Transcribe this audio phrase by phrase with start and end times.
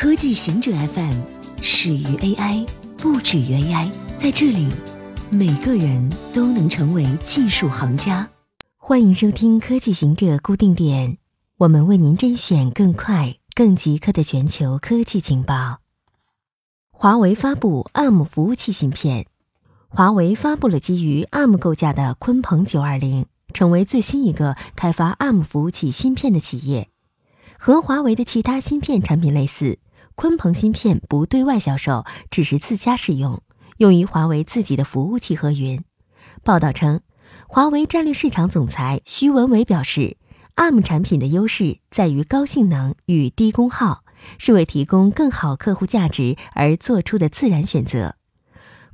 [0.00, 1.12] 科技行者 FM
[1.60, 2.66] 始于 AI，
[2.96, 3.90] 不止于 AI。
[4.18, 4.66] 在这里，
[5.28, 8.26] 每个人都能成为技术行家。
[8.78, 11.18] 欢迎收听科技行者固定点，
[11.58, 15.80] 我们为您甄选更快、更即刻的全球科技情报。
[16.90, 19.26] 华为发布 ARM 服务器芯片。
[19.88, 26.88] 华为发布了基于 ARM 构架的鲲鹏九二零，成为最新一个开发 ARM 服务器芯片的企业。
[27.58, 29.78] 和华为的其他芯片产品类似，
[30.16, 33.42] 鲲鹏芯片不对外销售，只是自家使用，
[33.78, 35.82] 用于华为自己的服务器和云。
[36.42, 37.00] 报道称，
[37.48, 40.16] 华为战略市场总裁徐文伟表示
[40.56, 44.04] ，ARM 产品的优势在于高性能与低功耗，
[44.38, 48.16] 是为提供更好客户价值而做出的自然选择。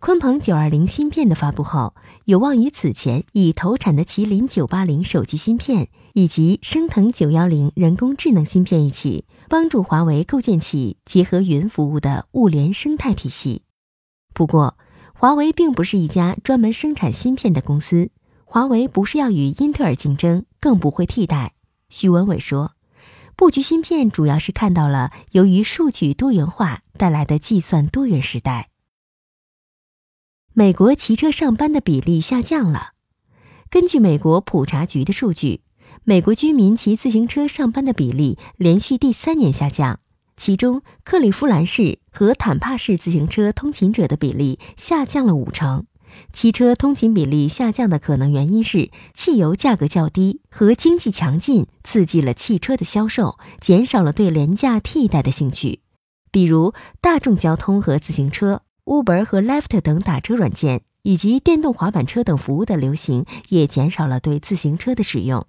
[0.06, 1.92] 鲲鹏九二零芯片的发布后，
[2.26, 13.62] 有望与此前已投产的麒麟九八零手机芯片以及升腾九幺零人工智能芯片一起，帮助华为构建起结合云服务的物联生态体系。
[14.32, 14.78] 不过，
[15.12, 18.10] 华为并不是一家专门生产芯片的公司，
[18.44, 21.54] 华为不是要与英特尔竞争，更不会替代。
[21.88, 22.74] 徐文伟说，
[23.34, 28.68] 布局芯片主要是看到了由于数据多元化带来的计算多元时代。
[30.58, 32.92] 美国骑车上班的比例下降了。
[33.68, 35.60] 根据美国普查局的数据，
[36.02, 40.00] 美国居民骑自行车上班的比例连续第三年下降。
[40.34, 45.84] 其中，克利夫兰市和坦帕市自行车通勤者的比例下降了五成。
[46.32, 55.80] 汽车通勤比例下降的可能原因是汽油价格较低和经济强劲刺激了汽车的销售，减少了对廉价替代的兴趣，
[56.30, 58.62] 比如大众交通和自行车。
[58.86, 65.46] Uber 和 Lyft 等打车软件以及电动滑板车等服务的流行，也减少了对自行车的使用。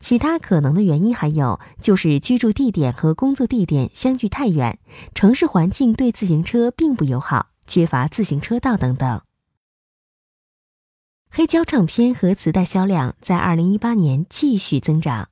[0.00, 4.80] 其他可能的原因还有，就是居住地点和工作地点相距太远，
[5.14, 9.22] 城市环境对自行车并不友好，缺乏自行车道等等。
[11.30, 15.28] 黑胶唱片和磁带销量在2018年继续增长。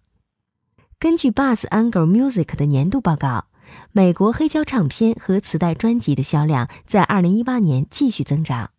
[1.00, 3.46] 根据 Buzz Angle Music 的年度报告。
[3.92, 8.70] 美国黑胶唱片和磁带专辑的销量在2018年继续增长，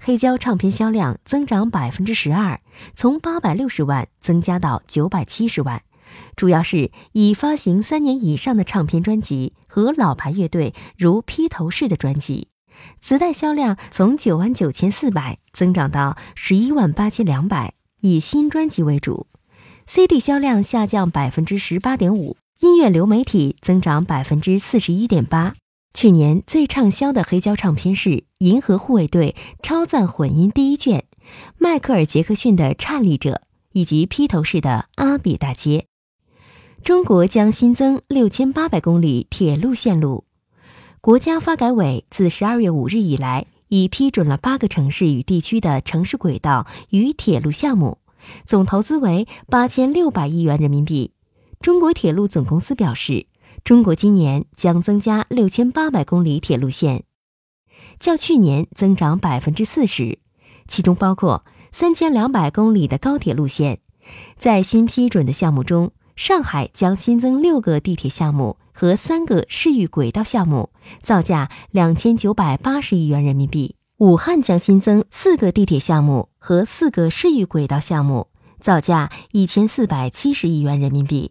[0.00, 2.60] 黑胶唱片销量增长百分之十二，
[2.94, 5.82] 从860万增加到970万，
[6.36, 12.48] 主要是已发行三年以上的唱片专辑和老牌乐队如披头士的专辑。
[13.00, 17.70] 磁带销量从9万9400增长到11万8200，
[18.00, 19.26] 以新专辑为主。
[19.86, 22.36] CD 销量下降百分之十八点五。
[22.60, 25.54] 音乐流媒体增长百分之四十一点八。
[25.92, 31.04] 去年最畅销的黑胶唱片是《银河护卫队》超赞混音第一卷，
[31.58, 33.32] 迈克尔·杰克逊的《颤栗者》，
[33.72, 35.78] 以及披头士的《阿比大街》。
[36.84, 40.24] 中国将新增六千八百公里铁路线路。
[41.00, 47.98] 国家发改委自十二月五日以来，已批准了八个城市与地区的城市轨道与铁路项目，
[48.46, 51.10] 总投资为八千六百亿元人民币。
[51.64, 53.24] 中国铁路总公司表示，
[53.64, 57.04] 中国今年将增加六千八百公里铁路线，
[57.98, 60.18] 较去年增长百分之四十，
[60.68, 61.42] 其中包括
[61.72, 63.78] 三千两百公里的高铁路线。
[64.36, 70.68] 在新批准的项目中，上海将新增六个地铁项目和三个市域轨道项目，
[71.02, 78.28] 造价两千九百八十亿元人民币；武汉将新增四个地铁项目和四个市域轨道项目，
[78.60, 81.30] 造价一千四百七十亿元人民币。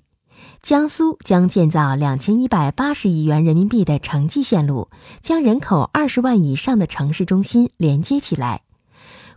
[0.63, 4.88] 江苏将建造两千一百八十亿元人民币的城际线路，
[5.22, 8.62] 将人口二十万以上的城市中心连接起来。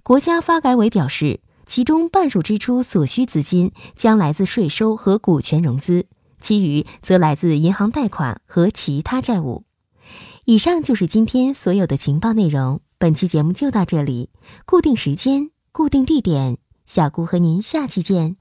[0.05, 6.07] 国家发改委表示，其中半数支出所需资金将来自税收和股权融资，
[6.41, 9.65] 其余则来自银行贷款和其他债务。
[10.45, 12.81] 以上就是今天所有的情报内容。
[12.99, 14.31] 本期节目就到这里，
[14.65, 18.37] 固定时间，固定地点，小姑和您下期见。